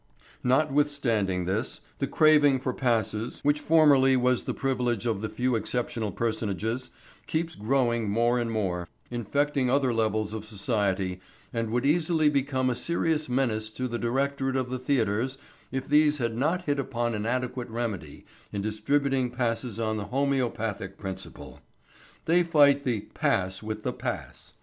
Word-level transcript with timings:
Notwithstanding 0.43 1.45
this, 1.45 1.79
the 1.99 2.07
craving 2.07 2.57
for 2.57 2.73
passes, 2.73 3.39
which 3.43 3.59
formerly 3.59 4.17
was 4.17 4.45
the 4.45 4.53
privilege 4.55 5.05
of 5.05 5.21
the 5.21 5.29
few 5.29 5.55
exceptional 5.55 6.11
personages, 6.11 6.89
keeps 7.27 7.53
growing 7.55 8.09
more 8.09 8.39
and 8.39 8.49
more, 8.49 8.87
infecting 9.11 9.69
other 9.69 9.93
levels 9.93 10.33
of 10.33 10.43
society, 10.43 11.21
and 11.53 11.69
would 11.69 11.85
easily 11.85 12.31
become 12.31 12.67
a 12.67 12.73
serious 12.73 13.29
menace 13.29 13.69
to 13.69 13.87
the 13.87 13.99
directorate 13.99 14.55
of 14.55 14.71
the 14.71 14.79
theatres 14.79 15.37
if 15.71 15.87
these 15.87 16.17
had 16.17 16.35
not 16.35 16.63
hit 16.63 16.79
upon 16.79 17.13
an 17.13 17.27
adequate 17.27 17.69
remedy 17.69 18.25
in 18.51 18.59
distributing 18.63 19.29
passes 19.29 19.79
on 19.79 19.97
the 19.97 20.05
homœopathic 20.05 20.97
principle. 20.97 21.59
They 22.25 22.41
fight 22.41 22.81
the 22.85 23.01
"pass 23.13 23.61
with 23.61 23.83
the 23.83 23.93
pass." 23.93 24.53